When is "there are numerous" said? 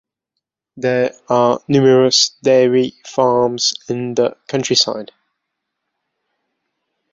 0.77-2.29